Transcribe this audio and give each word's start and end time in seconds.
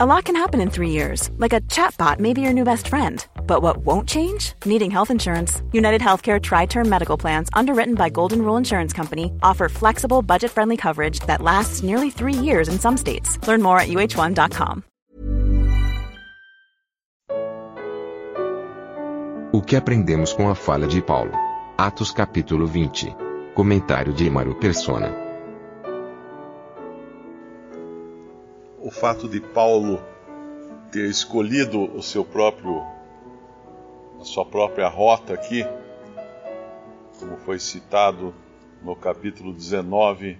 A 0.00 0.06
lot 0.06 0.26
can 0.26 0.36
happen 0.36 0.60
in 0.60 0.70
three 0.70 0.90
years, 0.90 1.28
like 1.38 1.52
a 1.52 1.60
chatbot 1.62 2.20
may 2.20 2.32
be 2.32 2.40
your 2.40 2.52
new 2.52 2.62
best 2.62 2.86
friend. 2.86 3.26
But 3.48 3.62
what 3.62 3.78
won't 3.78 4.08
change? 4.08 4.52
Needing 4.64 4.92
health 4.92 5.10
insurance. 5.10 5.60
United 5.72 6.00
Healthcare 6.00 6.40
Tri 6.40 6.66
Term 6.66 6.88
Medical 6.88 7.18
Plans, 7.18 7.48
underwritten 7.52 7.96
by 7.96 8.08
Golden 8.08 8.42
Rule 8.42 8.56
Insurance 8.56 8.92
Company, 8.92 9.32
offer 9.42 9.68
flexible, 9.68 10.22
budget 10.22 10.52
friendly 10.52 10.76
coverage 10.76 11.18
that 11.26 11.42
lasts 11.42 11.82
nearly 11.82 12.10
three 12.10 12.32
years 12.32 12.68
in 12.68 12.78
some 12.78 12.96
states. 12.96 13.44
Learn 13.48 13.60
more 13.60 13.80
at 13.80 13.88
uh1.com. 13.88 14.84
O 19.52 19.60
que 19.60 19.74
aprendemos 19.74 20.32
com 20.32 20.48
a 20.48 20.54
falha 20.54 20.86
de 20.86 21.02
Paulo? 21.02 21.32
Atos 21.76 22.12
capítulo 22.12 22.68
20. 22.68 23.16
Comentário 23.52 24.12
de 24.12 24.28
Emaro 24.28 24.54
Persona. 24.60 25.27
O 28.88 28.90
fato 28.90 29.28
de 29.28 29.38
Paulo 29.38 30.02
ter 30.90 31.10
escolhido 31.10 31.94
o 31.94 32.02
seu 32.02 32.24
próprio 32.24 32.80
a 34.18 34.24
sua 34.24 34.46
própria 34.46 34.88
rota 34.88 35.34
aqui, 35.34 35.62
como 37.20 37.36
foi 37.36 37.58
citado 37.58 38.34
no 38.82 38.96
capítulo 38.96 39.52
19, 39.52 40.38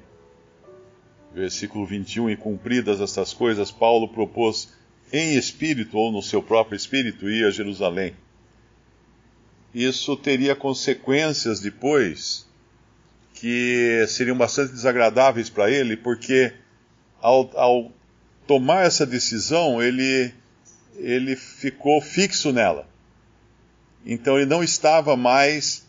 versículo 1.34 1.84
21, 1.84 2.30
e 2.30 2.36
cumpridas 2.38 3.02
estas 3.02 3.34
coisas, 3.34 3.70
Paulo 3.70 4.08
propôs 4.08 4.72
em 5.12 5.36
espírito 5.36 5.98
ou 5.98 6.10
no 6.10 6.22
seu 6.22 6.42
próprio 6.42 6.74
espírito 6.74 7.28
ir 7.28 7.44
a 7.44 7.50
Jerusalém. 7.50 8.16
Isso 9.74 10.16
teria 10.16 10.56
consequências 10.56 11.60
depois 11.60 12.48
que 13.34 14.06
seriam 14.08 14.38
bastante 14.38 14.72
desagradáveis 14.72 15.50
para 15.50 15.70
ele, 15.70 15.98
porque 15.98 16.54
ao, 17.20 17.50
ao 17.54 17.97
tomar 18.48 18.86
essa 18.86 19.04
decisão, 19.04 19.80
ele, 19.80 20.34
ele 20.96 21.36
ficou 21.36 22.00
fixo 22.00 22.50
nela. 22.50 22.88
Então 24.06 24.36
ele 24.38 24.46
não 24.46 24.64
estava 24.64 25.14
mais 25.14 25.86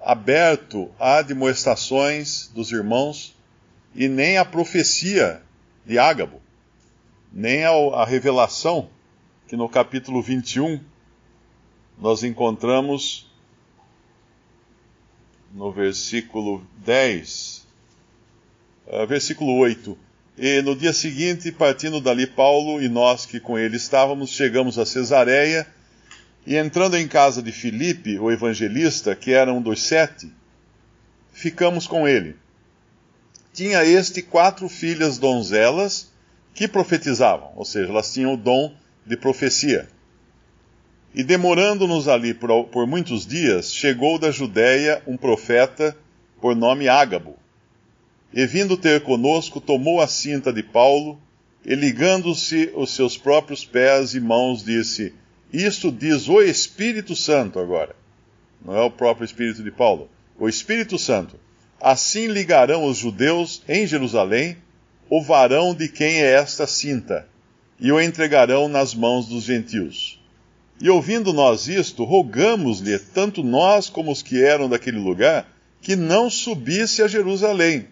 aberto 0.00 0.90
a 0.98 1.18
admoestações 1.18 2.48
dos 2.48 2.72
irmãos 2.72 3.36
e 3.94 4.08
nem 4.08 4.38
a 4.38 4.44
profecia 4.44 5.40
de 5.86 5.98
Ágabo, 5.98 6.42
nem 7.32 7.64
a 7.64 8.04
revelação 8.04 8.90
que 9.46 9.56
no 9.56 9.68
capítulo 9.68 10.20
21 10.20 10.80
nós 11.96 12.24
encontramos 12.24 13.30
no 15.52 15.70
versículo 15.70 16.66
10, 16.78 17.66
uh, 18.86 19.06
versículo 19.06 19.56
8 19.58 20.09
e 20.42 20.62
no 20.62 20.74
dia 20.74 20.94
seguinte, 20.94 21.52
partindo 21.52 22.00
dali, 22.00 22.26
Paulo 22.26 22.80
e 22.80 22.88
nós 22.88 23.26
que 23.26 23.38
com 23.38 23.58
ele 23.58 23.76
estávamos, 23.76 24.30
chegamos 24.30 24.78
a 24.78 24.86
Cesareia, 24.86 25.66
e 26.46 26.56
entrando 26.56 26.96
em 26.96 27.06
casa 27.06 27.42
de 27.42 27.52
Filipe, 27.52 28.18
o 28.18 28.30
evangelista, 28.30 29.14
que 29.14 29.32
era 29.32 29.52
um 29.52 29.60
dos 29.60 29.82
sete, 29.82 30.32
ficamos 31.30 31.86
com 31.86 32.08
ele. 32.08 32.36
Tinha 33.52 33.84
este 33.84 34.22
quatro 34.22 34.66
filhas 34.66 35.18
donzelas 35.18 36.10
que 36.54 36.66
profetizavam, 36.66 37.52
ou 37.54 37.64
seja, 37.66 37.90
elas 37.90 38.10
tinham 38.10 38.32
o 38.32 38.38
dom 38.38 38.74
de 39.04 39.18
profecia. 39.18 39.90
E 41.14 41.22
demorando-nos 41.22 42.08
ali 42.08 42.32
por, 42.32 42.64
por 42.64 42.86
muitos 42.86 43.26
dias, 43.26 43.74
chegou 43.74 44.18
da 44.18 44.30
Judéia 44.30 45.02
um 45.06 45.18
profeta 45.18 45.94
por 46.40 46.56
nome 46.56 46.88
Ágabo 46.88 47.39
e 48.32 48.46
vindo 48.46 48.76
ter 48.76 49.02
conosco, 49.02 49.60
tomou 49.60 50.00
a 50.00 50.06
cinta 50.06 50.52
de 50.52 50.62
Paulo, 50.62 51.20
e 51.64 51.74
ligando-se 51.74 52.70
os 52.74 52.90
seus 52.90 53.18
próprios 53.18 53.64
pés 53.64 54.14
e 54.14 54.20
mãos, 54.20 54.64
disse: 54.64 55.12
Isto 55.52 55.90
diz 55.90 56.28
o 56.28 56.40
Espírito 56.40 57.16
Santo 57.16 57.58
agora. 57.58 57.94
Não 58.64 58.76
é 58.76 58.82
o 58.82 58.90
próprio 58.90 59.24
Espírito 59.24 59.62
de 59.62 59.70
Paulo. 59.70 60.08
O 60.38 60.48
Espírito 60.48 60.98
Santo. 60.98 61.36
Assim 61.80 62.26
ligarão 62.26 62.84
os 62.84 62.98
judeus 62.98 63.62
em 63.68 63.86
Jerusalém 63.86 64.56
o 65.08 65.20
varão 65.20 65.74
de 65.74 65.88
quem 65.88 66.22
é 66.22 66.34
esta 66.34 66.68
cinta, 66.68 67.26
e 67.80 67.90
o 67.90 68.00
entregarão 68.00 68.68
nas 68.68 68.94
mãos 68.94 69.26
dos 69.26 69.42
gentios. 69.42 70.20
E 70.80 70.88
ouvindo 70.88 71.32
nós 71.32 71.66
isto, 71.66 72.04
rogamos-lhe, 72.04 72.96
tanto 72.98 73.42
nós 73.42 73.90
como 73.90 74.12
os 74.12 74.22
que 74.22 74.40
eram 74.42 74.68
daquele 74.68 74.98
lugar, 74.98 75.50
que 75.82 75.96
não 75.96 76.30
subisse 76.30 77.02
a 77.02 77.08
Jerusalém 77.08 77.88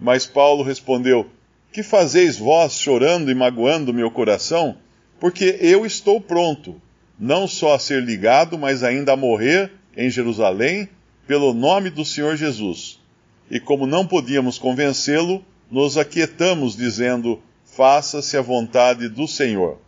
mas 0.00 0.26
Paulo 0.26 0.62
respondeu: 0.62 1.30
Que 1.72 1.82
fazeis 1.82 2.38
vós 2.38 2.74
chorando 2.74 3.30
e 3.30 3.34
magoando 3.34 3.94
meu 3.94 4.10
coração? 4.10 4.76
Porque 5.20 5.58
eu 5.60 5.86
estou 5.86 6.20
pronto, 6.20 6.80
não 7.18 7.46
só 7.46 7.74
a 7.74 7.78
ser 7.78 8.02
ligado, 8.02 8.58
mas 8.58 8.82
ainda 8.82 9.12
a 9.12 9.16
morrer 9.16 9.70
em 9.96 10.10
Jerusalém, 10.10 10.88
pelo 11.26 11.54
nome 11.54 11.90
do 11.90 12.04
Senhor 12.04 12.36
Jesus. 12.36 13.00
E 13.50 13.60
como 13.60 13.86
não 13.86 14.06
podíamos 14.06 14.58
convencê-lo, 14.58 15.44
nos 15.70 15.96
aquietamos, 15.96 16.76
dizendo: 16.76 17.40
Faça-se 17.64 18.36
a 18.36 18.42
vontade 18.42 19.08
do 19.08 19.26
Senhor. 19.26 19.78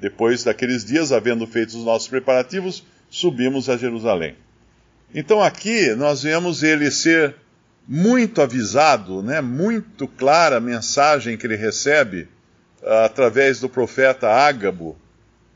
Depois 0.00 0.44
daqueles 0.44 0.84
dias, 0.84 1.12
havendo 1.12 1.46
feito 1.46 1.70
os 1.70 1.84
nossos 1.84 2.08
preparativos, 2.08 2.82
subimos 3.10 3.68
a 3.68 3.76
Jerusalém. 3.76 4.34
Então 5.14 5.42
aqui 5.42 5.94
nós 5.94 6.22
vemos 6.22 6.62
ele 6.62 6.90
ser 6.90 7.34
muito 7.92 8.40
avisado, 8.40 9.20
né, 9.20 9.40
muito 9.40 10.06
clara 10.06 10.58
a 10.58 10.60
mensagem 10.60 11.36
que 11.36 11.44
ele 11.44 11.56
recebe 11.56 12.28
uh, 12.82 13.04
através 13.04 13.58
do 13.58 13.68
profeta 13.68 14.28
Ágabo, 14.28 14.96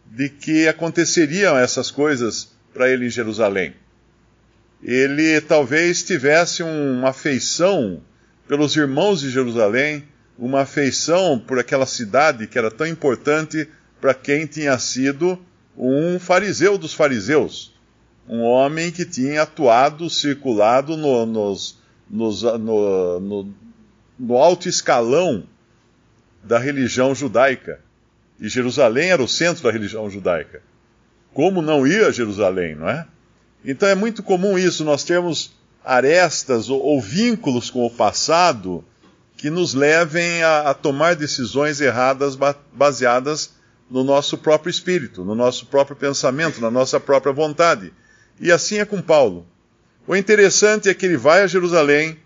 de 0.04 0.28
que 0.28 0.66
aconteceriam 0.66 1.56
essas 1.56 1.92
coisas 1.92 2.50
para 2.72 2.90
ele 2.90 3.06
em 3.06 3.10
Jerusalém. 3.10 3.72
Ele 4.82 5.40
talvez 5.42 6.02
tivesse 6.02 6.64
uma 6.64 7.10
afeição 7.10 8.02
pelos 8.48 8.74
irmãos 8.74 9.20
de 9.20 9.30
Jerusalém, 9.30 10.02
uma 10.36 10.62
afeição 10.62 11.38
por 11.38 11.60
aquela 11.60 11.86
cidade 11.86 12.48
que 12.48 12.58
era 12.58 12.68
tão 12.68 12.88
importante 12.88 13.68
para 14.00 14.12
quem 14.12 14.44
tinha 14.44 14.76
sido 14.80 15.38
um 15.78 16.18
fariseu 16.18 16.76
dos 16.76 16.94
fariseus, 16.94 17.72
um 18.28 18.40
homem 18.40 18.90
que 18.90 19.04
tinha 19.04 19.42
atuado, 19.42 20.10
circulado 20.10 20.96
no, 20.96 21.24
nos, 21.24 21.83
nos, 22.08 22.42
no, 22.42 23.20
no, 23.20 23.54
no 24.18 24.36
alto 24.36 24.68
escalão 24.68 25.44
da 26.42 26.58
religião 26.58 27.14
judaica. 27.14 27.80
E 28.40 28.48
Jerusalém 28.48 29.10
era 29.10 29.22
o 29.22 29.28
centro 29.28 29.62
da 29.62 29.70
religião 29.70 30.10
judaica. 30.10 30.62
Como 31.32 31.62
não 31.62 31.86
ir 31.86 32.04
a 32.04 32.10
Jerusalém, 32.10 32.74
não 32.74 32.88
é? 32.88 33.06
Então 33.64 33.88
é 33.88 33.94
muito 33.94 34.22
comum 34.22 34.58
isso, 34.58 34.84
nós 34.84 35.04
termos 35.04 35.52
arestas 35.84 36.68
ou, 36.68 36.80
ou 36.80 37.00
vínculos 37.00 37.70
com 37.70 37.84
o 37.86 37.90
passado 37.90 38.84
que 39.36 39.50
nos 39.50 39.74
levem 39.74 40.42
a, 40.42 40.70
a 40.70 40.74
tomar 40.74 41.16
decisões 41.16 41.80
erradas 41.80 42.36
baseadas 42.72 43.54
no 43.90 44.02
nosso 44.02 44.38
próprio 44.38 44.70
espírito, 44.70 45.24
no 45.24 45.34
nosso 45.34 45.66
próprio 45.66 45.96
pensamento, 45.96 46.60
na 46.60 46.70
nossa 46.70 46.98
própria 46.98 47.32
vontade. 47.32 47.92
E 48.40 48.50
assim 48.50 48.78
é 48.78 48.84
com 48.84 49.00
Paulo. 49.00 49.46
O 50.06 50.14
interessante 50.14 50.88
é 50.88 50.94
que 50.94 51.06
ele 51.06 51.16
vai 51.16 51.42
a 51.42 51.46
Jerusalém, 51.46 52.18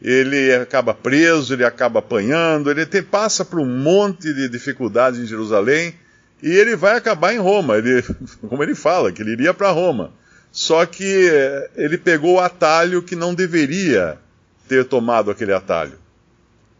ele 0.00 0.54
acaba 0.54 0.94
preso, 0.94 1.52
ele 1.52 1.64
acaba 1.64 1.98
apanhando, 1.98 2.70
ele 2.70 2.86
tem, 2.86 3.02
passa 3.02 3.44
por 3.44 3.58
um 3.60 3.66
monte 3.66 4.32
de 4.32 4.48
dificuldades 4.48 5.20
em 5.20 5.26
Jerusalém 5.26 5.94
e 6.42 6.50
ele 6.50 6.76
vai 6.76 6.96
acabar 6.96 7.34
em 7.34 7.38
Roma. 7.38 7.76
Ele, 7.76 8.02
como 8.48 8.62
ele 8.62 8.74
fala, 8.74 9.12
que 9.12 9.20
ele 9.20 9.32
iria 9.32 9.52
para 9.52 9.70
Roma. 9.70 10.12
Só 10.50 10.86
que 10.86 11.28
eh, 11.30 11.70
ele 11.76 11.98
pegou 11.98 12.36
o 12.36 12.40
atalho 12.40 13.02
que 13.02 13.14
não 13.14 13.34
deveria 13.34 14.18
ter 14.66 14.84
tomado 14.86 15.30
aquele 15.30 15.52
atalho. 15.52 15.98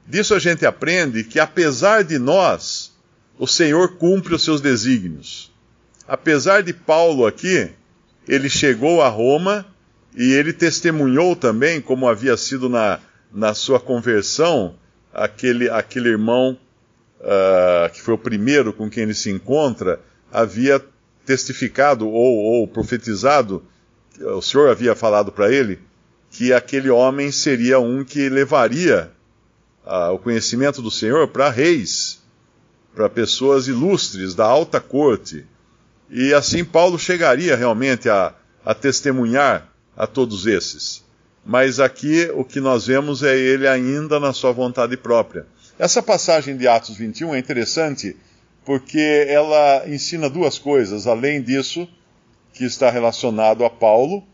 Disso 0.06 0.34
a 0.34 0.38
gente 0.38 0.64
aprende 0.64 1.24
que, 1.24 1.38
apesar 1.38 2.02
de 2.02 2.18
nós, 2.18 2.92
o 3.38 3.46
Senhor 3.46 3.96
cumpre 3.96 4.34
os 4.34 4.42
seus 4.42 4.62
desígnios. 4.62 5.52
Apesar 6.08 6.62
de 6.62 6.72
Paulo 6.72 7.26
aqui, 7.26 7.68
ele 8.26 8.48
chegou 8.48 9.02
a 9.02 9.08
Roma 9.08 9.66
e 10.16 10.32
ele 10.32 10.54
testemunhou 10.54 11.36
também, 11.36 11.78
como 11.78 12.08
havia 12.08 12.38
sido 12.38 12.70
na, 12.70 12.98
na 13.30 13.52
sua 13.52 13.78
conversão, 13.78 14.74
aquele, 15.12 15.68
aquele 15.68 16.08
irmão 16.08 16.58
uh, 17.20 17.92
que 17.92 18.00
foi 18.00 18.14
o 18.14 18.18
primeiro 18.18 18.72
com 18.72 18.88
quem 18.88 19.02
ele 19.02 19.12
se 19.14 19.30
encontra, 19.30 20.00
havia 20.32 20.82
testificado 21.26 22.08
ou, 22.08 22.36
ou 22.38 22.66
profetizado, 22.66 23.62
o 24.18 24.40
Senhor 24.40 24.70
havia 24.70 24.94
falado 24.94 25.30
para 25.30 25.52
ele, 25.52 25.78
que 26.30 26.50
aquele 26.50 26.88
homem 26.88 27.30
seria 27.30 27.78
um 27.78 28.02
que 28.02 28.30
levaria 28.30 29.12
uh, 29.84 30.14
o 30.14 30.18
conhecimento 30.18 30.80
do 30.80 30.90
Senhor 30.90 31.28
para 31.28 31.50
reis, 31.50 32.22
para 32.94 33.10
pessoas 33.10 33.68
ilustres 33.68 34.34
da 34.34 34.46
alta 34.46 34.80
corte. 34.80 35.44
E 36.08 36.32
assim 36.32 36.64
Paulo 36.64 36.98
chegaria 36.98 37.54
realmente 37.54 38.08
a, 38.08 38.32
a 38.64 38.74
testemunhar 38.74 39.75
a 39.96 40.06
todos 40.06 40.46
esses. 40.46 41.04
Mas 41.44 41.78
aqui 41.80 42.28
o 42.34 42.44
que 42.44 42.60
nós 42.60 42.86
vemos 42.86 43.22
é 43.22 43.36
ele 43.36 43.66
ainda 43.68 44.18
na 44.18 44.32
sua 44.32 44.52
vontade 44.52 44.96
própria. 44.96 45.46
Essa 45.78 46.02
passagem 46.02 46.56
de 46.56 46.66
Atos 46.66 46.96
21 46.96 47.34
é 47.34 47.38
interessante 47.38 48.16
porque 48.64 49.24
ela 49.28 49.84
ensina 49.86 50.28
duas 50.28 50.58
coisas, 50.58 51.06
além 51.06 51.40
disso, 51.40 51.88
que 52.52 52.64
está 52.64 52.90
relacionado 52.90 53.64
a 53.64 53.70
Paulo, 53.70 54.24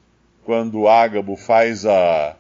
quando 0.45 0.89
Ágabo 0.89 1.37
faz 1.37 1.85
a, 1.85 2.37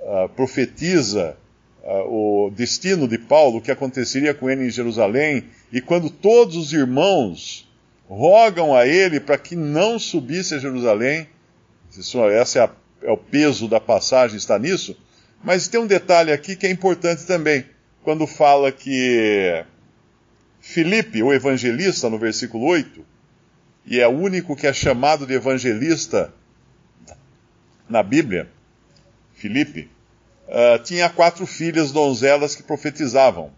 a 0.00 0.28
profetiza 0.34 1.36
a, 1.84 2.02
o 2.04 2.50
destino 2.54 3.06
de 3.06 3.18
Paulo, 3.18 3.58
o 3.58 3.60
que 3.60 3.70
aconteceria 3.70 4.32
com 4.32 4.48
ele 4.48 4.66
em 4.66 4.70
Jerusalém, 4.70 5.44
e 5.70 5.82
quando 5.82 6.08
todos 6.08 6.56
os 6.56 6.72
irmãos 6.72 7.68
rogam 8.08 8.74
a 8.74 8.86
ele 8.86 9.20
para 9.20 9.36
que 9.36 9.54
não 9.54 9.98
subisse 9.98 10.54
a 10.54 10.58
Jerusalém, 10.58 11.28
essa 12.32 12.58
é, 12.58 12.62
a, 12.62 12.70
é 13.02 13.10
o 13.10 13.16
peso 13.16 13.68
da 13.68 13.80
passagem, 13.80 14.36
está 14.36 14.58
nisso, 14.58 14.96
mas 15.42 15.68
tem 15.68 15.80
um 15.80 15.86
detalhe 15.86 16.32
aqui 16.32 16.56
que 16.56 16.66
é 16.66 16.70
importante 16.70 17.24
também, 17.24 17.64
quando 18.02 18.26
fala 18.26 18.72
que 18.72 19.64
Filipe, 20.60 21.22
o 21.22 21.32
evangelista, 21.32 22.10
no 22.10 22.18
versículo 22.18 22.66
8, 22.66 23.04
e 23.86 24.00
é 24.00 24.06
o 24.06 24.12
único 24.12 24.54
que 24.54 24.66
é 24.66 24.72
chamado 24.72 25.26
de 25.26 25.34
evangelista 25.34 26.32
na 27.88 28.02
Bíblia, 28.02 28.48
Filipe, 29.34 29.88
uh, 30.46 30.82
tinha 30.82 31.08
quatro 31.08 31.46
filhas 31.46 31.92
donzelas 31.92 32.54
que 32.54 32.62
profetizavam. 32.62 33.50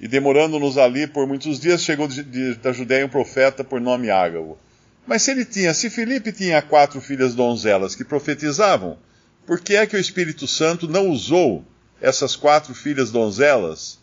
E 0.00 0.08
demorando-nos 0.08 0.76
ali 0.76 1.06
por 1.06 1.26
muitos 1.26 1.60
dias, 1.60 1.82
chegou 1.82 2.08
de, 2.08 2.22
de, 2.22 2.54
da 2.56 2.72
Judéia 2.72 3.06
um 3.06 3.08
profeta 3.08 3.62
por 3.62 3.80
nome 3.80 4.10
Ágabo. 4.10 4.58
Mas 5.06 5.22
se 5.22 5.30
ele 5.30 5.44
tinha, 5.44 5.72
se 5.72 5.88
Filipe 5.88 6.32
tinha 6.32 6.60
quatro 6.60 7.00
filhas 7.00 7.34
donzelas 7.34 7.94
que 7.94 8.04
profetizavam, 8.04 8.98
por 9.46 9.60
que 9.60 9.76
é 9.76 9.86
que 9.86 9.96
o 9.96 10.00
Espírito 10.00 10.48
Santo 10.48 10.88
não 10.88 11.08
usou 11.08 11.64
essas 12.00 12.34
quatro 12.34 12.74
filhas 12.74 13.12
donzelas 13.12 14.00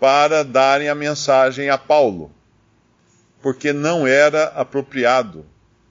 para 0.00 0.42
darem 0.42 0.88
a 0.88 0.94
mensagem 0.94 1.68
a 1.68 1.76
Paulo? 1.76 2.32
Porque 3.42 3.72
não 3.72 4.06
era 4.06 4.44
apropriado, 4.44 5.44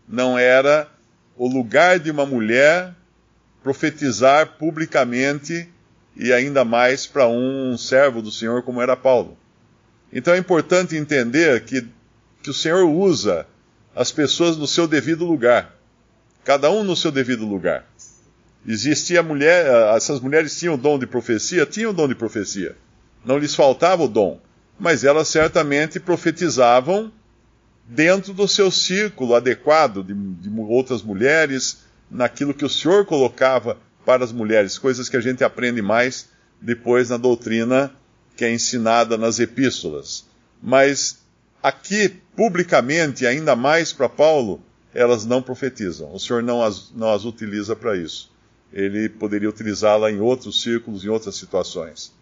não 0.07 0.37
era 0.37 0.89
o 1.37 1.47
lugar 1.47 1.99
de 1.99 2.09
uma 2.09 2.25
mulher 2.25 2.95
profetizar 3.61 4.57
publicamente 4.57 5.69
e 6.15 6.33
ainda 6.33 6.65
mais 6.65 7.05
para 7.05 7.27
um 7.27 7.77
servo 7.77 8.21
do 8.21 8.31
Senhor 8.31 8.63
como 8.63 8.81
era 8.81 8.95
Paulo. 8.95 9.37
Então 10.11 10.33
é 10.33 10.37
importante 10.37 10.95
entender 10.95 11.63
que, 11.65 11.87
que 12.41 12.49
o 12.49 12.53
Senhor 12.53 12.83
usa 12.85 13.45
as 13.95 14.11
pessoas 14.11 14.57
no 14.57 14.67
seu 14.67 14.87
devido 14.87 15.25
lugar, 15.25 15.73
cada 16.43 16.69
um 16.69 16.83
no 16.83 16.95
seu 16.95 17.11
devido 17.11 17.45
lugar. 17.45 17.85
Existia 18.67 19.23
mulher, 19.23 19.65
essas 19.95 20.19
mulheres 20.19 20.59
tinham 20.59 20.73
o 20.73 20.77
dom 20.77 20.99
de 20.99 21.07
profecia, 21.07 21.65
tinham 21.65 21.91
o 21.91 21.93
dom 21.93 22.07
de 22.07 22.15
profecia. 22.15 22.75
Não 23.23 23.37
lhes 23.37 23.55
faltava 23.55 24.03
o 24.03 24.07
dom, 24.07 24.39
mas 24.77 25.03
elas 25.03 25.27
certamente 25.27 25.99
profetizavam 25.99 27.11
dentro 27.87 28.33
do 28.33 28.47
seu 28.47 28.69
círculo 28.69 29.35
adequado 29.35 30.03
de, 30.03 30.13
de 30.13 30.49
outras 30.61 31.01
mulheres, 31.01 31.83
naquilo 32.09 32.53
que 32.53 32.65
o 32.65 32.69
Senhor 32.69 33.05
colocava 33.05 33.77
para 34.05 34.23
as 34.23 34.31
mulheres, 34.31 34.77
coisas 34.77 35.07
que 35.07 35.17
a 35.17 35.21
gente 35.21 35.43
aprende 35.43 35.81
mais 35.81 36.29
depois 36.61 37.09
na 37.09 37.17
doutrina 37.17 37.91
que 38.35 38.43
é 38.43 38.53
ensinada 38.53 39.17
nas 39.17 39.39
epístolas. 39.39 40.25
Mas 40.61 41.24
aqui, 41.65 42.09
publicamente, 42.35 43.25
ainda 43.25 43.55
mais 43.55 43.91
para 43.91 44.07
Paulo, 44.07 44.61
elas 44.93 45.25
não 45.25 45.41
profetizam. 45.41 46.13
O 46.13 46.19
Senhor 46.19 46.43
não 46.43 46.61
as, 46.61 46.91
não 46.91 47.11
as 47.11 47.25
utiliza 47.25 47.75
para 47.75 47.97
isso. 47.97 48.31
Ele 48.71 49.09
poderia 49.09 49.49
utilizá-la 49.49 50.11
em 50.11 50.19
outros 50.19 50.61
círculos, 50.61 51.03
em 51.03 51.09
outras 51.09 51.35
situações. 51.35 52.13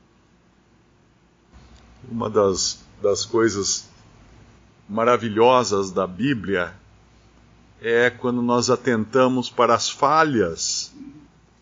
Uma 2.09 2.29
das, 2.29 2.79
das 3.01 3.25
coisas 3.25 3.89
maravilhosas 4.87 5.91
da 5.91 6.07
Bíblia 6.07 6.73
é 7.81 8.09
quando 8.09 8.41
nós 8.41 8.69
atentamos 8.69 9.49
para 9.49 9.75
as 9.75 9.89
falhas 9.89 10.93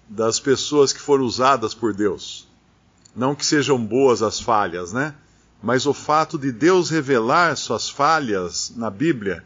das 0.07 0.39
pessoas 0.39 0.94
que 0.94 1.00
foram 1.00 1.24
usadas 1.24 1.74
por 1.74 1.95
Deus. 1.95 2.48
Não 3.16 3.33
que 3.33 3.45
sejam 3.45 3.83
boas 3.83 4.22
as 4.22 4.39
falhas, 4.39 4.94
né? 4.94 5.16
Mas 5.62 5.86
o 5.86 5.94
fato 5.94 6.38
de 6.38 6.52
Deus 6.52 6.90
revelar 6.90 7.56
suas 7.56 7.90
falhas 7.90 8.74
na 8.75 8.90
Bíblia 8.90 9.44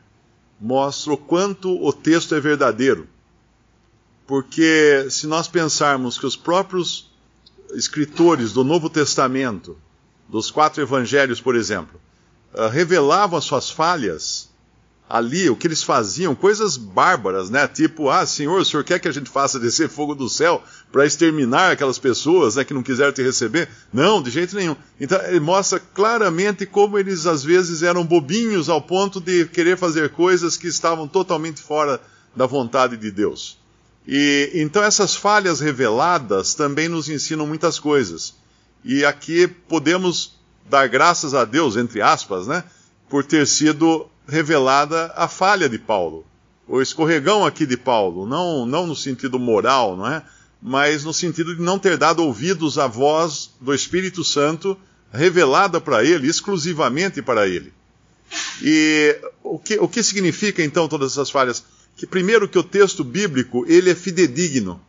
mostra 0.59 1.13
o 1.13 1.17
quanto 1.17 1.69
o 1.83 1.91
texto 1.91 2.33
é 2.33 2.39
verdadeiro. 2.39 3.07
Porque 4.25 5.07
se 5.09 5.27
nós 5.27 5.47
pensarmos 5.47 6.17
que 6.17 6.25
os 6.25 6.35
próprios 6.35 7.11
escritores 7.73 8.53
do 8.53 8.63
Novo 8.63 8.89
Testamento, 8.89 9.77
dos 10.27 10.49
quatro 10.49 10.81
evangelhos, 10.81 11.41
por 11.41 11.55
exemplo, 11.55 11.99
uh, 12.53 12.67
revelavam 12.69 13.37
as 13.37 13.45
suas 13.45 13.69
falhas 13.69 14.49
ali, 15.07 15.49
o 15.49 15.55
que 15.55 15.67
eles 15.67 15.83
faziam, 15.83 16.33
coisas 16.33 16.77
bárbaras, 16.77 17.49
né? 17.49 17.67
Tipo, 17.67 18.09
ah, 18.09 18.25
Senhor, 18.25 18.59
o 18.59 18.65
Senhor 18.65 18.83
quer 18.83 18.99
que 18.99 19.07
a 19.07 19.11
gente 19.11 19.29
faça 19.29 19.59
descer 19.59 19.87
fogo 19.87 20.15
do 20.15 20.27
céu 20.27 20.63
para 20.91 21.05
exterminar 21.05 21.71
aquelas 21.71 21.99
pessoas 21.99 22.55
né, 22.55 22.63
que 22.63 22.73
não 22.73 22.81
quiseram 22.81 23.11
te 23.11 23.21
receber? 23.21 23.69
Não, 23.93 24.21
de 24.21 24.31
jeito 24.31 24.55
nenhum. 24.55 24.75
Então, 24.99 25.21
ele 25.27 25.39
mostra 25.39 25.79
claramente 25.79 26.65
como 26.65 26.97
eles 26.97 27.27
às 27.27 27.43
vezes 27.43 27.83
eram 27.83 28.03
bobinhos 28.03 28.67
ao 28.67 28.81
ponto 28.81 29.21
de 29.21 29.45
querer 29.45 29.77
fazer 29.77 30.09
coisas 30.09 30.57
que 30.57 30.67
estavam 30.67 31.07
totalmente 31.07 31.61
fora 31.61 32.01
da 32.35 32.47
vontade 32.47 32.97
de 32.97 33.11
Deus. 33.11 33.59
E 34.07 34.51
então 34.53 34.83
essas 34.83 35.15
falhas 35.15 35.59
reveladas 35.59 36.53
também 36.53 36.87
nos 36.87 37.09
ensinam 37.09 37.47
muitas 37.47 37.79
coisas. 37.79 38.35
E 38.83 39.03
aqui 39.03 39.47
podemos 39.47 40.35
dar 40.69 40.87
graças 40.87 41.33
a 41.33 41.43
Deus, 41.43 41.75
entre 41.75 42.01
aspas, 42.01 42.45
né, 42.45 42.63
por 43.09 43.23
ter 43.23 43.47
sido 43.47 44.07
revelada 44.27 45.11
a 45.15 45.27
falha 45.27 45.69
de 45.69 45.77
Paulo, 45.77 46.25
o 46.67 46.81
escorregão 46.81 47.45
aqui 47.45 47.65
de 47.65 47.77
Paulo, 47.77 48.25
não, 48.25 48.65
não 48.65 48.87
no 48.87 48.95
sentido 48.95 49.37
moral, 49.37 49.95
não 49.95 50.07
é? 50.07 50.23
Mas 50.61 51.03
no 51.03 51.13
sentido 51.13 51.55
de 51.55 51.61
não 51.61 51.77
ter 51.77 51.97
dado 51.97 52.23
ouvidos 52.23 52.77
à 52.77 52.87
voz 52.87 53.51
do 53.61 53.73
Espírito 53.73 54.23
Santo 54.23 54.77
revelada 55.11 55.79
para 55.79 56.03
ele, 56.03 56.27
exclusivamente 56.27 57.21
para 57.21 57.47
ele. 57.47 57.71
E 58.61 59.15
o 59.43 59.59
que, 59.59 59.77
o 59.77 59.87
que 59.87 60.01
significa 60.01 60.63
então 60.63 60.87
todas 60.87 61.11
essas 61.11 61.29
falhas? 61.29 61.63
Que 61.95 62.07
primeiro 62.07 62.49
que 62.49 62.57
o 62.57 62.63
texto 62.63 63.03
bíblico, 63.03 63.63
ele 63.67 63.89
é 63.89 63.95
fidedigno. 63.95 64.81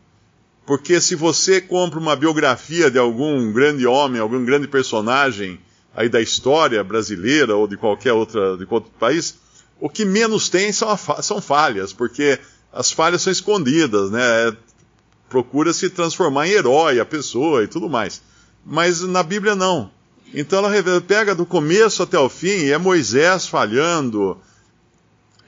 Porque 0.65 1.01
se 1.01 1.15
você 1.15 1.61
compra 1.61 1.99
uma 1.99 2.17
biografia 2.17 2.91
de 2.91 2.99
algum 2.99 3.53
grande 3.53 3.87
homem, 3.87 4.21
algum 4.21 4.45
grande 4.45 4.67
personagem, 4.67 5.61
aí 5.97 6.11
da 6.11 6.21
história 6.21 6.85
brasileira 6.85 7.57
ou 7.57 7.67
de 7.67 7.79
qualquer 7.79 8.13
outra, 8.13 8.59
de 8.59 8.67
outro 8.69 8.93
país, 9.01 9.39
o 9.81 9.89
que 9.89 10.05
menos 10.05 10.51
tem 10.51 10.71
são, 10.71 10.95
são 11.23 11.41
falhas, 11.41 11.93
porque 11.95 12.39
as 12.71 12.93
falhas 12.93 13.23
são 13.23 13.33
escondidas, 13.33 14.11
né? 14.11 14.55
Procura 15.31 15.73
se 15.73 15.89
transformar 15.89 16.47
em 16.47 16.53
herói 16.53 17.01
a 17.01 17.05
pessoa 17.07 17.65
e 17.65 17.67
tudo 17.67 17.89
mais. 17.89 18.21
Mas 18.65 19.01
na 19.01 19.23
Bíblia 19.23 19.57
não. 19.57 19.91
Então 20.35 20.59
ela 20.59 21.01
pega 21.01 21.35
do 21.35 21.47
começo 21.47 22.03
até 22.03 22.19
o 22.19 22.29
fim, 22.29 22.49
e 22.49 22.73
é 22.73 22.79
Moisés 22.79 23.47
falhando, 23.47 24.39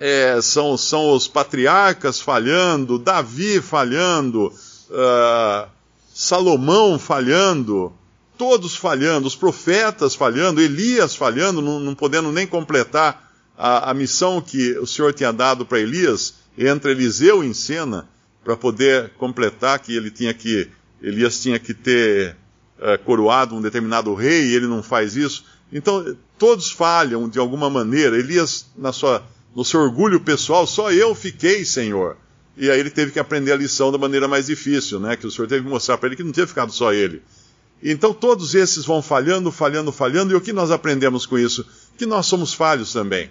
é, 0.00 0.40
são, 0.40 0.78
são 0.78 1.12
os 1.12 1.28
patriarcas 1.28 2.20
falhando, 2.20 2.98
Davi 2.98 3.60
falhando, 3.60 4.46
uh, 4.46 5.68
Salomão 6.14 6.98
falhando, 6.98 7.92
todos 8.38 8.76
falhando, 8.76 9.26
os 9.26 9.34
profetas 9.34 10.14
falhando, 10.14 10.60
Elias 10.60 11.16
falhando, 11.16 11.60
não, 11.60 11.80
não 11.80 11.94
podendo 11.94 12.30
nem 12.30 12.46
completar 12.46 13.30
a, 13.58 13.90
a, 13.90 13.94
missão 13.94 14.40
que 14.40 14.78
o 14.78 14.86
Senhor 14.86 15.12
tinha 15.12 15.32
dado 15.32 15.66
para 15.66 15.80
Elias, 15.80 16.34
entra 16.56 16.92
Eliseu 16.92 17.42
em 17.42 17.52
cena 17.52 18.08
para 18.44 18.56
poder 18.56 19.10
completar 19.18 19.80
que 19.80 19.94
ele 19.94 20.10
tinha 20.10 20.32
que, 20.32 20.70
Elias 21.02 21.42
tinha 21.42 21.58
que 21.58 21.74
ter 21.74 22.36
uh, 22.78 22.96
coroado 23.04 23.56
um 23.56 23.60
determinado 23.60 24.14
rei 24.14 24.46
e 24.46 24.54
ele 24.54 24.68
não 24.68 24.82
faz 24.82 25.16
isso. 25.16 25.44
Então, 25.72 26.16
todos 26.38 26.70
falham 26.70 27.28
de 27.28 27.38
alguma 27.38 27.68
maneira. 27.68 28.16
Elias, 28.16 28.66
na 28.76 28.92
sua, 28.92 29.22
no 29.54 29.64
seu 29.64 29.80
orgulho 29.80 30.20
pessoal, 30.20 30.66
só 30.66 30.92
eu 30.92 31.14
fiquei, 31.14 31.64
Senhor. 31.64 32.16
E 32.56 32.70
aí 32.70 32.78
ele 32.78 32.90
teve 32.90 33.12
que 33.12 33.18
aprender 33.18 33.52
a 33.52 33.56
lição 33.56 33.92
da 33.92 33.98
maneira 33.98 34.26
mais 34.26 34.46
difícil, 34.46 34.98
né? 34.98 35.16
Que 35.16 35.26
o 35.26 35.30
Senhor 35.30 35.46
teve 35.46 35.64
que 35.64 35.70
mostrar 35.70 35.98
para 35.98 36.08
ele 36.08 36.16
que 36.16 36.24
não 36.24 36.32
tinha 36.32 36.46
ficado 36.46 36.72
só 36.72 36.92
ele. 36.92 37.22
Então 37.82 38.12
todos 38.12 38.54
esses 38.54 38.84
vão 38.84 39.00
falhando, 39.00 39.52
falhando, 39.52 39.92
falhando, 39.92 40.32
e 40.32 40.36
o 40.36 40.40
que 40.40 40.52
nós 40.52 40.70
aprendemos 40.70 41.26
com 41.26 41.38
isso? 41.38 41.64
Que 41.96 42.06
nós 42.06 42.26
somos 42.26 42.52
falhos 42.52 42.92
também. 42.92 43.30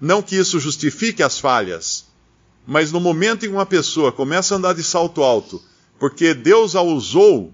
Não 0.00 0.22
que 0.22 0.36
isso 0.36 0.60
justifique 0.60 1.22
as 1.22 1.38
falhas, 1.38 2.06
mas 2.66 2.92
no 2.92 3.00
momento 3.00 3.44
em 3.44 3.48
que 3.48 3.54
uma 3.54 3.66
pessoa 3.66 4.12
começa 4.12 4.54
a 4.54 4.58
andar 4.58 4.74
de 4.74 4.84
salto 4.84 5.22
alto, 5.22 5.62
porque 5.98 6.34
Deus 6.34 6.76
a 6.76 6.82
usou 6.82 7.52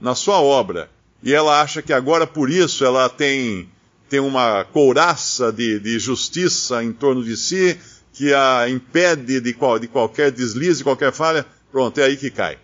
na 0.00 0.14
sua 0.14 0.40
obra, 0.40 0.88
e 1.22 1.32
ela 1.32 1.60
acha 1.60 1.82
que 1.82 1.92
agora 1.92 2.26
por 2.26 2.50
isso 2.50 2.84
ela 2.84 3.08
tem, 3.08 3.68
tem 4.08 4.20
uma 4.20 4.64
couraça 4.64 5.52
de, 5.52 5.78
de 5.78 5.98
justiça 5.98 6.82
em 6.82 6.92
torno 6.92 7.22
de 7.22 7.36
si, 7.36 7.78
que 8.12 8.32
a 8.32 8.68
impede 8.68 9.40
de, 9.40 9.52
qual, 9.52 9.78
de 9.78 9.88
qualquer 9.88 10.30
deslize, 10.30 10.82
qualquer 10.82 11.12
falha, 11.12 11.46
pronto, 11.70 11.98
é 11.98 12.04
aí 12.04 12.16
que 12.16 12.30
cai. 12.30 12.58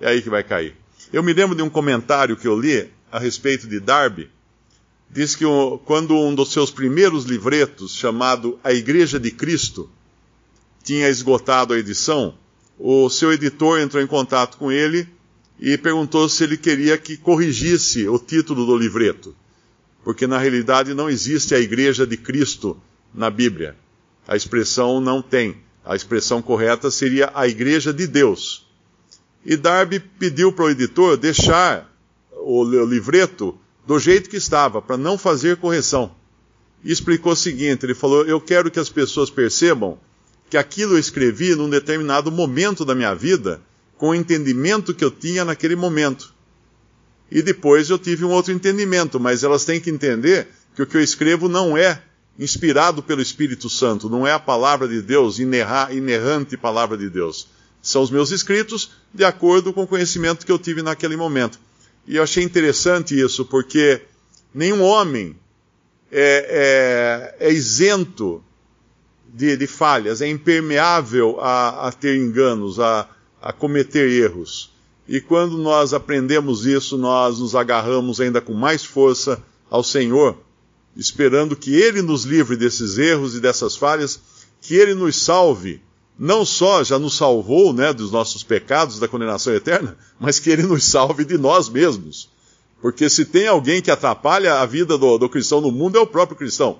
É 0.00 0.08
aí 0.08 0.22
que 0.22 0.30
vai 0.30 0.42
cair. 0.42 0.76
Eu 1.12 1.22
me 1.22 1.32
lembro 1.32 1.54
de 1.54 1.62
um 1.62 1.70
comentário 1.70 2.36
que 2.36 2.48
eu 2.48 2.58
li 2.58 2.90
a 3.12 3.18
respeito 3.18 3.68
de 3.68 3.78
Darby, 3.78 4.28
diz 5.08 5.36
que 5.36 5.44
quando 5.84 6.16
um 6.16 6.34
dos 6.34 6.52
seus 6.52 6.70
primeiros 6.70 7.24
livretos, 7.24 7.94
chamado 7.94 8.58
A 8.62 8.72
Igreja 8.72 9.18
de 9.20 9.30
Cristo, 9.30 9.88
tinha 10.82 11.08
esgotado 11.08 11.72
a 11.72 11.78
edição, 11.78 12.36
o 12.78 13.08
seu 13.08 13.32
editor 13.32 13.80
entrou 13.80 14.02
em 14.02 14.06
contato 14.06 14.56
com 14.56 14.70
ele 14.70 15.08
e 15.58 15.78
perguntou 15.78 16.28
se 16.28 16.44
ele 16.44 16.56
queria 16.56 16.98
que 16.98 17.16
corrigisse 17.16 18.08
o 18.08 18.18
título 18.18 18.66
do 18.66 18.76
livreto, 18.76 19.34
porque 20.04 20.26
na 20.26 20.38
realidade 20.38 20.92
não 20.92 21.08
existe 21.08 21.54
a 21.54 21.60
Igreja 21.60 22.06
de 22.06 22.16
Cristo 22.16 22.76
na 23.14 23.30
Bíblia. 23.30 23.76
A 24.26 24.36
expressão 24.36 25.00
não 25.00 25.22
tem. 25.22 25.56
A 25.84 25.94
expressão 25.94 26.42
correta 26.42 26.90
seria 26.90 27.30
a 27.32 27.46
Igreja 27.46 27.92
de 27.92 28.06
Deus. 28.06 28.65
E 29.48 29.56
Darby 29.56 30.00
pediu 30.00 30.50
para 30.50 30.64
o 30.64 30.70
editor 30.70 31.16
deixar 31.16 31.88
o 32.32 32.64
livreto 32.64 33.56
do 33.86 33.96
jeito 33.96 34.28
que 34.28 34.36
estava, 34.36 34.82
para 34.82 34.96
não 34.96 35.16
fazer 35.16 35.58
correção. 35.58 36.10
E 36.82 36.90
explicou 36.90 37.32
o 37.32 37.36
seguinte: 37.36 37.86
ele 37.86 37.94
falou, 37.94 38.24
eu 38.24 38.40
quero 38.40 38.72
que 38.72 38.80
as 38.80 38.88
pessoas 38.88 39.30
percebam 39.30 40.00
que 40.50 40.56
aquilo 40.56 40.94
eu 40.94 40.98
escrevi 40.98 41.54
num 41.54 41.70
determinado 41.70 42.32
momento 42.32 42.84
da 42.84 42.92
minha 42.92 43.14
vida, 43.14 43.62
com 43.96 44.08
o 44.08 44.14
entendimento 44.16 44.92
que 44.92 45.04
eu 45.04 45.12
tinha 45.12 45.44
naquele 45.44 45.76
momento. 45.76 46.34
E 47.30 47.40
depois 47.40 47.88
eu 47.88 47.98
tive 48.00 48.24
um 48.24 48.30
outro 48.30 48.52
entendimento, 48.52 49.20
mas 49.20 49.44
elas 49.44 49.64
têm 49.64 49.80
que 49.80 49.90
entender 49.90 50.48
que 50.74 50.82
o 50.82 50.86
que 50.86 50.96
eu 50.96 51.00
escrevo 51.00 51.48
não 51.48 51.78
é 51.78 52.02
inspirado 52.36 53.00
pelo 53.00 53.22
Espírito 53.22 53.70
Santo, 53.70 54.10
não 54.10 54.26
é 54.26 54.32
a 54.32 54.40
palavra 54.40 54.88
de 54.88 55.00
Deus, 55.00 55.38
inerrante 55.38 56.56
palavra 56.56 56.96
de 56.98 57.08
Deus. 57.08 57.48
São 57.86 58.02
os 58.02 58.10
meus 58.10 58.32
escritos 58.32 58.90
de 59.14 59.24
acordo 59.24 59.72
com 59.72 59.84
o 59.84 59.86
conhecimento 59.86 60.44
que 60.44 60.50
eu 60.50 60.58
tive 60.58 60.82
naquele 60.82 61.16
momento. 61.16 61.60
E 62.04 62.16
eu 62.16 62.22
achei 62.24 62.42
interessante 62.42 63.16
isso, 63.16 63.44
porque 63.44 64.02
nenhum 64.52 64.82
homem 64.82 65.36
é, 66.10 67.36
é, 67.38 67.48
é 67.48 67.52
isento 67.52 68.42
de, 69.32 69.56
de, 69.56 69.68
falhas, 69.68 70.20
é 70.20 70.26
impermeável 70.26 71.38
a, 71.40 71.86
a 71.86 71.92
ter 71.92 72.16
enganos, 72.16 72.80
a, 72.80 73.08
a 73.40 73.52
cometer 73.52 74.10
erros. 74.10 74.72
E 75.06 75.20
quando 75.20 75.56
nós 75.56 75.94
aprendemos 75.94 76.66
isso, 76.66 76.98
nós 76.98 77.38
nos 77.38 77.54
agarramos 77.54 78.20
ainda 78.20 78.40
com 78.40 78.52
mais 78.52 78.84
força 78.84 79.40
ao 79.70 79.84
Senhor, 79.84 80.36
esperando 80.96 81.54
que 81.54 81.76
Ele 81.76 82.02
nos 82.02 82.24
livre 82.24 82.56
desses 82.56 82.98
erros 82.98 83.36
e 83.36 83.40
dessas 83.40 83.76
falhas, 83.76 84.18
que 84.60 84.74
Ele 84.74 84.92
nos 84.92 85.22
salve 85.22 85.85
não 86.18 86.44
só 86.44 86.82
já 86.82 86.98
nos 86.98 87.16
salvou 87.16 87.72
né, 87.72 87.92
dos 87.92 88.10
nossos 88.10 88.42
pecados, 88.42 88.98
da 88.98 89.08
condenação 89.08 89.54
eterna, 89.54 89.96
mas 90.18 90.38
que 90.38 90.50
ele 90.50 90.62
nos 90.62 90.84
salve 90.84 91.24
de 91.24 91.36
nós 91.36 91.68
mesmos. 91.68 92.28
Porque 92.80 93.08
se 93.08 93.24
tem 93.24 93.46
alguém 93.46 93.82
que 93.82 93.90
atrapalha 93.90 94.60
a 94.60 94.66
vida 94.66 94.96
do, 94.96 95.18
do 95.18 95.28
cristão 95.28 95.60
no 95.60 95.70
mundo, 95.70 95.98
é 95.98 96.00
o 96.00 96.06
próprio 96.06 96.36
cristão. 96.36 96.78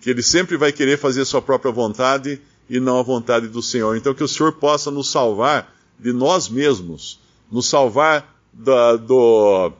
Que 0.00 0.10
ele 0.10 0.22
sempre 0.22 0.56
vai 0.56 0.72
querer 0.72 0.98
fazer 0.98 1.24
sua 1.24 1.42
própria 1.42 1.72
vontade 1.72 2.40
e 2.68 2.78
não 2.78 2.98
a 2.98 3.02
vontade 3.02 3.48
do 3.48 3.62
Senhor. 3.62 3.96
Então 3.96 4.14
que 4.14 4.22
o 4.22 4.28
Senhor 4.28 4.52
possa 4.52 4.90
nos 4.90 5.10
salvar 5.10 5.74
de 5.98 6.12
nós 6.12 6.48
mesmos, 6.48 7.18
nos 7.50 7.66
salvar 7.66 8.38
da, 8.52 8.96
do, 8.96 9.72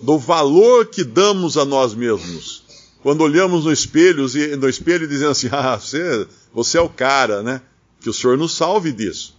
do 0.00 0.18
valor 0.18 0.86
que 0.86 1.04
damos 1.04 1.56
a 1.56 1.64
nós 1.64 1.94
mesmos. 1.94 2.65
Quando 3.06 3.20
olhamos 3.20 3.66
no 3.66 3.72
espelho, 3.72 4.26
no 4.58 4.68
espelho 4.68 5.06
dizemos 5.06 5.38
assim, 5.38 5.48
ah, 5.54 5.76
você 5.76 6.26
você 6.52 6.76
é 6.76 6.80
o 6.80 6.88
cara, 6.88 7.40
né? 7.40 7.60
Que 8.00 8.10
o 8.10 8.12
Senhor 8.12 8.36
nos 8.36 8.56
salve 8.56 8.90
disso. 8.90 9.38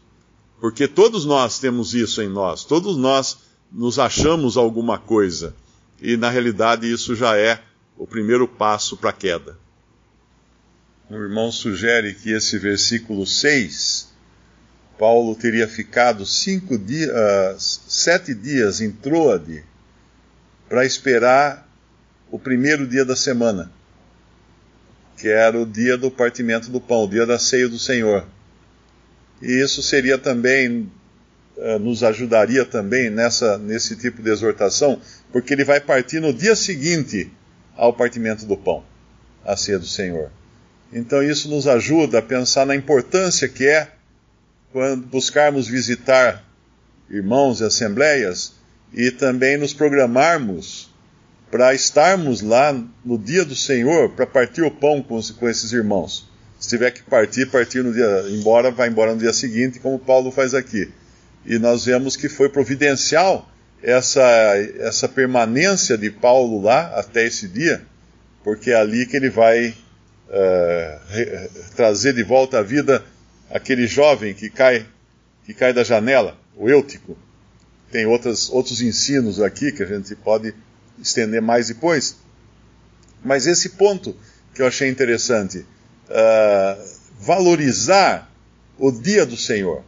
Porque 0.62 0.88
todos 0.88 1.26
nós 1.26 1.60
temos 1.60 1.94
isso 1.94 2.22
em 2.22 2.30
nós, 2.30 2.64
todos 2.64 2.96
nós 2.96 3.40
nos 3.70 4.00
achamos 4.00 4.56
alguma 4.56 4.98
coisa. 4.98 5.54
E 6.02 6.16
na 6.16 6.30
realidade 6.30 6.90
isso 6.90 7.14
já 7.14 7.36
é 7.36 7.62
o 7.98 8.08
primeiro 8.08 8.48
passo 8.48 8.96
para 8.96 9.10
a 9.10 9.14
queda. 9.14 9.60
O 11.10 11.16
irmão 11.16 11.52
sugere 11.52 12.14
que 12.14 12.32
esse 12.32 12.58
versículo 12.58 13.28
6, 13.28 14.14
Paulo 14.98 15.36
teria 15.36 15.68
ficado 15.68 16.26
cinco 16.26 16.78
dias, 16.78 17.10
uh, 17.10 17.60
sete 17.60 18.34
dias 18.34 18.80
em 18.80 18.94
Troade 18.94 19.66
para 20.70 20.86
esperar 20.86 21.67
o 22.32 22.38
primeiro 22.38 22.88
dia 22.88 23.06
da 23.06 23.16
semana 23.16 23.72
que 25.18 25.28
era 25.28 25.60
o 25.60 25.66
dia 25.66 25.98
do 25.98 26.12
partimento 26.12 26.70
do 26.70 26.80
pão, 26.80 27.04
o 27.04 27.10
dia 27.10 27.26
da 27.26 27.40
ceia 27.40 27.68
do 27.68 27.80
Senhor. 27.80 28.26
E 29.42 29.52
isso 29.52 29.82
seria 29.82 30.18
também, 30.18 30.92
uh, 31.58 31.80
nos 31.80 32.04
ajudaria 32.04 32.64
também 32.64 33.10
nessa, 33.10 33.58
nesse 33.58 33.96
tipo 33.96 34.22
de 34.22 34.30
exortação, 34.30 35.02
porque 35.32 35.54
ele 35.54 35.66
vai 35.66 35.82
partir 35.82 36.20
no 36.20 36.32
dia 36.32 36.56
seguinte 36.56 37.32
ao 37.76 37.94
partimento 37.94 38.46
do 38.46 38.56
pão, 38.56 38.84
a 39.44 39.58
ceia 39.58 39.80
do 39.80 39.88
Senhor. 39.88 40.32
Então 40.94 41.22
isso 41.22 41.50
nos 41.50 41.68
ajuda 41.68 42.20
a 42.20 42.22
pensar 42.22 42.66
na 42.66 42.76
importância 42.76 43.50
que 43.50 43.66
é 43.66 43.92
quando 44.72 45.08
buscarmos 45.08 45.68
visitar 45.68 46.44
irmãos 47.10 47.60
e 47.60 47.64
assembleias 47.64 48.54
e 48.94 49.10
também 49.12 49.58
nos 49.58 49.74
programarmos 49.74 50.87
para 51.50 51.74
estarmos 51.74 52.42
lá 52.42 52.74
no 53.04 53.18
dia 53.18 53.46
do 53.46 53.56
Senhor 53.56 54.10
para 54.10 54.26
partir 54.26 54.62
o 54.62 54.72
pão 54.72 55.02
com, 55.02 55.22
com, 55.22 55.50
esses 55.50 55.72
irmãos. 55.72 56.30
Se 56.60 56.70
tiver 56.70 56.92
que 56.92 57.04
partir, 57.04 57.50
partir 57.50 57.84
no 57.84 57.94
dia, 57.94 58.26
embora, 58.30 58.72
vai 58.72 58.90
embora 58.90 59.14
no 59.14 59.20
dia 59.20 59.34
seguinte, 59.34 59.80
como 59.80 60.00
Paulo 60.00 60.32
faz 60.32 60.54
aqui. 60.54 60.92
E 61.46 61.58
nós 61.58 61.86
vemos 61.86 62.16
que 62.16 62.28
foi 62.28 62.50
providencial 62.50 63.50
essa, 63.82 64.22
essa 64.80 65.08
permanência 65.08 65.98
de 65.98 66.10
Paulo 66.10 66.62
lá 66.62 66.88
até 67.00 67.26
esse 67.26 67.48
dia, 67.48 67.82
porque 68.44 68.72
é 68.72 68.76
ali 68.76 69.06
que 69.06 69.16
ele 69.16 69.30
vai 69.30 69.70
uh, 69.70 71.00
re, 71.10 71.50
trazer 71.76 72.14
de 72.14 72.24
volta 72.24 72.60
à 72.60 72.64
vida 72.64 73.04
aquele 73.50 73.88
jovem 73.88 74.34
que 74.34 74.50
cai, 74.50 74.86
que 75.46 75.54
cai 75.54 75.72
da 75.72 75.84
janela, 75.84 76.38
o 76.56 76.68
Eutico. 76.68 77.18
Tem 77.92 78.06
outras, 78.06 78.50
outros 78.50 78.82
ensinos 78.82 79.40
aqui 79.40 79.72
que 79.72 79.84
a 79.84 79.86
gente 79.86 80.14
pode 80.16 80.54
estender 81.02 81.42
mais 81.42 81.68
depois. 81.68 82.18
Mas 83.24 83.46
esse 83.48 83.70
ponto 83.70 84.16
que 84.54 84.62
eu 84.62 84.68
achei 84.68 84.90
interessante, 84.90 85.60
uh, 85.60 86.84
valorizar 87.20 88.32
o 88.78 88.92
dia 88.92 89.26
do 89.26 89.38
Senhor. 89.38 89.84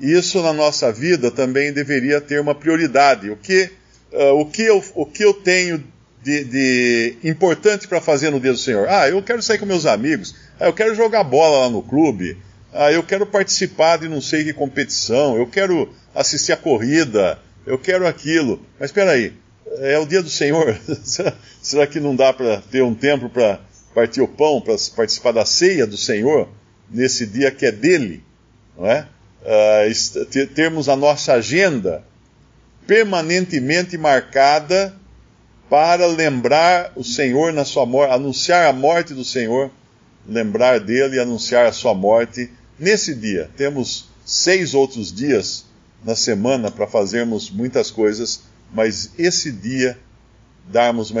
Isso 0.00 0.42
na 0.42 0.52
nossa 0.52 0.92
vida 0.92 1.30
também 1.30 1.72
deveria 1.72 2.20
ter 2.20 2.40
uma 2.40 2.54
prioridade. 2.54 3.30
O 3.30 3.36
que, 3.36 3.70
uh, 4.12 4.40
o 4.40 4.46
que, 4.46 4.62
eu, 4.62 4.84
o 4.94 5.06
que 5.06 5.24
eu 5.24 5.32
tenho 5.32 5.82
de, 6.22 6.44
de 6.44 7.16
importante 7.24 7.86
para 7.86 8.00
fazer 8.00 8.30
no 8.30 8.40
dia 8.40 8.52
do 8.52 8.58
Senhor? 8.58 8.88
Ah, 8.88 9.08
eu 9.08 9.22
quero 9.22 9.42
sair 9.42 9.58
com 9.58 9.66
meus 9.66 9.86
amigos. 9.86 10.34
Ah, 10.58 10.66
eu 10.66 10.72
quero 10.72 10.94
jogar 10.94 11.24
bola 11.24 11.60
lá 11.60 11.70
no 11.70 11.82
clube. 11.82 12.36
Ah, 12.72 12.90
eu 12.92 13.02
quero 13.02 13.24
participar 13.24 13.98
de 13.98 14.08
não 14.08 14.20
sei 14.20 14.44
que 14.44 14.52
competição. 14.52 15.36
Eu 15.36 15.46
quero 15.46 15.94
assistir 16.14 16.52
a 16.52 16.56
corrida. 16.56 17.38
Eu 17.64 17.78
quero 17.78 18.06
aquilo. 18.06 18.60
Mas 18.78 18.90
espera 18.90 19.12
aí 19.12 19.32
é 19.78 19.98
o 19.98 20.06
dia 20.06 20.22
do 20.22 20.30
Senhor. 20.30 20.78
será, 21.62 21.86
que 21.86 22.00
não 22.00 22.14
dá 22.14 22.32
para 22.32 22.60
ter 22.70 22.82
um 22.82 22.94
tempo 22.94 23.28
para 23.28 23.60
partir 23.94 24.20
o 24.20 24.28
pão, 24.28 24.60
para 24.60 24.76
participar 24.94 25.32
da 25.32 25.44
ceia 25.44 25.86
do 25.86 25.96
Senhor, 25.96 26.48
nesse 26.90 27.26
dia 27.26 27.50
que 27.50 27.66
é 27.66 27.72
dele? 27.72 28.22
Não 28.76 28.86
é? 28.86 29.06
Uh, 29.42 30.46
termos 30.54 30.88
a 30.88 30.96
nossa 30.96 31.34
agenda 31.34 32.02
permanentemente 32.86 33.96
marcada 33.98 34.94
para 35.68 36.06
lembrar 36.06 36.92
o 36.96 37.04
Senhor 37.04 37.52
na 37.52 37.64
sua 37.64 37.86
morte, 37.86 38.12
anunciar 38.12 38.66
a 38.66 38.72
morte 38.72 39.12
do 39.14 39.24
Senhor, 39.24 39.70
lembrar 40.26 40.80
dele 40.80 41.16
e 41.16 41.20
anunciar 41.20 41.66
a 41.66 41.72
sua 41.72 41.94
morte 41.94 42.50
nesse 42.78 43.14
dia. 43.14 43.50
Temos 43.56 44.08
seis 44.24 44.74
outros 44.74 45.12
dias 45.12 45.64
na 46.04 46.14
semana 46.14 46.70
para 46.70 46.86
fazermos 46.86 47.50
muitas 47.50 47.90
coisas 47.90 48.42
mas 48.74 49.12
esse 49.16 49.52
dia 49.52 49.96
darmos 50.66 51.10
uma, 51.10 51.20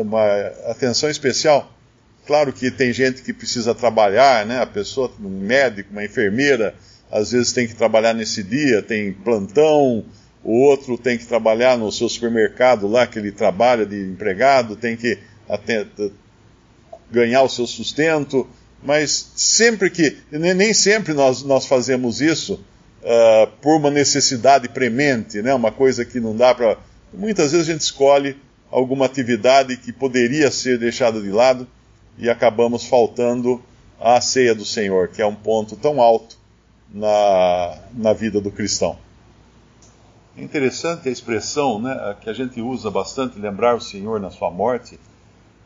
uma, 0.00 0.26
atenção 0.70 1.08
especial. 1.08 1.72
Claro 2.26 2.52
que 2.52 2.70
tem 2.70 2.92
gente 2.92 3.22
que 3.22 3.32
precisa 3.32 3.74
trabalhar, 3.74 4.44
né? 4.44 4.60
A 4.60 4.66
pessoa, 4.66 5.12
um 5.20 5.28
médico, 5.28 5.92
uma 5.92 6.04
enfermeira, 6.04 6.74
às 7.10 7.30
vezes 7.30 7.52
tem 7.52 7.68
que 7.68 7.74
trabalhar 7.74 8.14
nesse 8.14 8.42
dia, 8.42 8.82
tem 8.82 9.12
plantão, 9.12 10.04
o 10.42 10.60
outro 10.60 10.98
tem 10.98 11.16
que 11.16 11.26
trabalhar 11.26 11.78
no 11.78 11.92
seu 11.92 12.08
supermercado 12.08 12.88
lá 12.88 13.06
que 13.06 13.18
ele 13.18 13.30
trabalha 13.30 13.86
de 13.86 14.00
empregado, 14.00 14.74
tem 14.74 14.96
que 14.96 15.18
ganhar 17.10 17.42
o 17.42 17.48
seu 17.48 17.66
sustento, 17.66 18.48
mas 18.82 19.32
sempre 19.36 19.88
que, 19.88 20.16
nem 20.32 20.74
sempre 20.74 21.12
nós, 21.12 21.44
nós 21.44 21.66
fazemos 21.66 22.20
isso, 22.20 22.60
uh, 23.06 23.46
por 23.62 23.76
uma 23.76 23.90
necessidade 23.90 24.68
premente, 24.68 25.40
né? 25.40 25.54
uma 25.54 25.70
coisa 25.70 26.04
que 26.04 26.18
não 26.18 26.36
dá 26.36 26.52
para. 26.54 26.76
Muitas 27.14 27.52
vezes 27.52 27.68
a 27.68 27.72
gente 27.72 27.82
escolhe 27.82 28.36
alguma 28.70 29.06
atividade 29.06 29.76
que 29.76 29.92
poderia 29.92 30.50
ser 30.50 30.78
deixada 30.78 31.20
de 31.22 31.30
lado 31.30 31.66
e 32.18 32.28
acabamos 32.28 32.84
faltando 32.84 33.62
à 34.00 34.20
ceia 34.20 34.54
do 34.54 34.64
Senhor, 34.64 35.08
que 35.08 35.22
é 35.22 35.26
um 35.26 35.34
ponto 35.34 35.76
tão 35.76 36.02
alto 36.02 36.36
na, 36.92 37.78
na 37.94 38.12
vida 38.12 38.40
do 38.40 38.50
cristão. 38.50 38.98
É 40.36 40.42
interessante 40.42 41.08
a 41.08 41.12
expressão 41.12 41.80
né, 41.80 42.16
que 42.20 42.28
a 42.28 42.32
gente 42.32 42.60
usa 42.60 42.90
bastante, 42.90 43.38
lembrar 43.38 43.74
o 43.74 43.80
Senhor 43.80 44.20
na 44.20 44.30
sua 44.30 44.50
morte. 44.50 44.98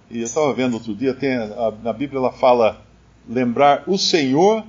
E 0.09 0.19
eu 0.19 0.25
estava 0.25 0.53
vendo 0.53 0.75
outro 0.75 0.95
dia, 0.95 1.15
tem, 1.15 1.35
a, 1.37 1.73
na 1.83 1.93
Bíblia 1.93 2.19
ela 2.19 2.33
fala 2.33 2.81
lembrar 3.29 3.85
o 3.89 3.99
Senhor 3.99 4.65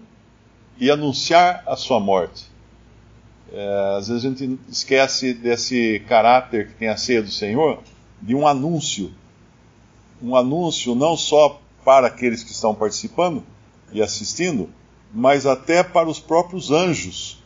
e 0.80 0.90
anunciar 0.90 1.64
a 1.68 1.76
sua 1.76 2.00
morte. 2.00 2.51
É, 3.52 3.96
às 3.98 4.08
vezes 4.08 4.26
a 4.26 4.30
gente 4.30 4.60
esquece 4.70 5.34
desse 5.34 6.02
caráter 6.08 6.68
que 6.70 6.74
tem 6.76 6.88
a 6.88 6.98
ceia 6.98 7.22
do 7.22 7.32
Senhor, 7.32 7.80
de 8.22 8.34
um 8.34 8.48
anúncio. 8.48 9.12
Um 10.22 10.36
anúncio 10.36 10.96
não 10.96 11.18
só 11.18 11.60
para 11.84 12.08
aqueles 12.08 12.44
que 12.44 12.52
estão 12.52 12.74
participando 12.74 13.44
e 13.92 14.02
assistindo, 14.02 14.70
mas 15.14 15.46
até 15.46 15.84
para 15.84 16.08
os 16.08 16.20
próprios 16.20 16.72
anjos 16.72 17.44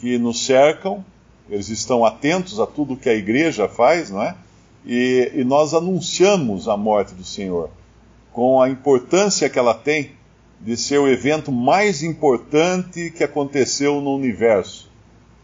que 0.00 0.18
nos 0.18 0.44
cercam 0.44 1.04
eles 1.50 1.68
estão 1.70 2.04
atentos 2.04 2.60
a 2.60 2.66
tudo 2.66 2.96
que 2.96 3.08
a 3.08 3.14
igreja 3.14 3.68
faz, 3.68 4.10
não 4.10 4.22
é? 4.22 4.34
E, 4.84 5.32
e 5.34 5.44
nós 5.44 5.72
anunciamos 5.74 6.68
a 6.68 6.76
morte 6.76 7.14
do 7.14 7.24
Senhor, 7.24 7.70
com 8.32 8.60
a 8.60 8.68
importância 8.68 9.48
que 9.48 9.58
ela 9.58 9.74
tem 9.74 10.12
de 10.60 10.76
ser 10.76 10.98
o 10.98 11.08
evento 11.08 11.50
mais 11.50 12.02
importante 12.02 13.10
que 13.10 13.24
aconteceu 13.24 14.00
no 14.00 14.14
universo 14.14 14.87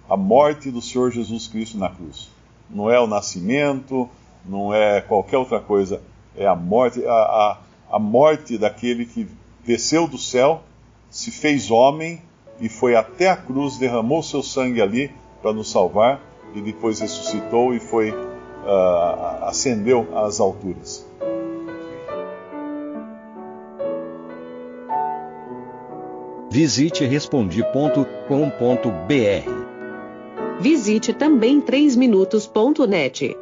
a 0.09 0.17
morte 0.17 0.71
do 0.71 0.81
Senhor 0.81 1.11
Jesus 1.11 1.47
Cristo 1.47 1.79
na 1.79 1.89
cruz. 1.89 2.29
Não 2.69 2.91
é 2.91 3.01
o 3.01 3.07
nascimento, 3.07 4.09
não 4.45 4.75
é 4.75 5.01
qualquer 5.01 5.39
outra 5.39 5.61
coisa, 5.61 6.03
é 6.37 6.47
a 6.47 6.55
morte, 6.55 7.05
a, 7.07 7.13
a, 7.13 7.59
a 7.93 7.99
morte 7.99 8.59
daquele 8.59 9.07
que 9.07 9.27
desceu 9.65 10.07
do 10.07 10.19
céu, 10.19 10.63
se 11.11 11.31
fez 11.31 11.71
homem 11.71 12.21
e 12.61 12.69
foi 12.69 12.97
até 12.97 13.31
a 13.31 13.37
cruz, 13.37 13.79
derramou 13.79 14.23
seu 14.23 14.43
sangue 14.43 14.83
ali 14.83 15.11
para 15.41 15.53
nos 15.53 15.71
salvar 15.71 16.21
e 16.55 16.61
depois 16.61 17.01
ressuscitou 17.01 17.75
e 17.75 17.81
foi 17.81 18.11
uh, 18.11 19.45
ascendeu 19.45 20.09
às 20.17 20.41
alturas. 20.41 21.07
Visite 26.51 27.05
respondi.com.br. 27.05 29.74
Visite 30.61 31.13
também 31.13 31.61
3minutos.net. 31.61 33.37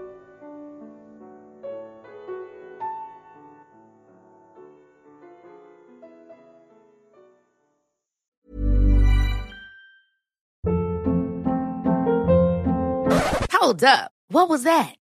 Hold 13.53 13.85
up. 13.85 14.11
What 14.29 14.49
was 14.49 14.65
that? 14.65 15.02